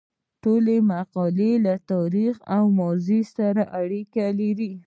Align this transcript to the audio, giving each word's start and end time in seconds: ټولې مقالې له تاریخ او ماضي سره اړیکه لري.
ټولې 0.43 0.77
مقالې 0.91 1.53
له 1.65 1.73
تاریخ 1.91 2.35
او 2.55 2.63
ماضي 2.79 3.21
سره 3.35 3.63
اړیکه 3.81 4.23
لري. 4.39 4.73